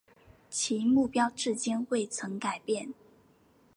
[0.49, 2.91] 其目标至今未曾改变。